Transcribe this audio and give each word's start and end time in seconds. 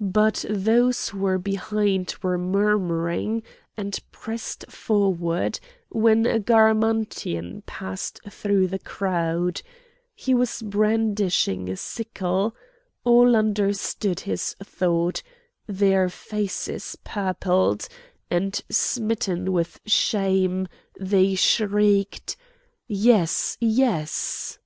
But 0.00 0.44
those 0.50 1.10
who 1.10 1.18
were 1.20 1.38
behind 1.38 2.16
were 2.24 2.36
murmuring 2.36 3.44
and 3.76 3.96
pressed 4.10 4.64
forward 4.68 5.60
when 5.90 6.26
a 6.26 6.40
Garamantian 6.40 7.62
passed 7.64 8.18
through 8.28 8.66
the 8.66 8.80
crowd; 8.80 9.62
he 10.12 10.34
was 10.34 10.60
brandishing 10.60 11.68
a 11.68 11.76
sickle; 11.76 12.56
all 13.04 13.36
understood 13.36 14.18
his 14.18 14.54
thought; 14.60 15.22
their 15.68 16.08
faces 16.08 16.98
purpled, 17.04 17.86
and 18.28 18.60
smitten 18.68 19.52
with 19.52 19.78
shame 19.86 20.66
they 20.98 21.36
shrieked: 21.36 22.36
"Yes! 22.88 23.56
yes!" 23.60 24.58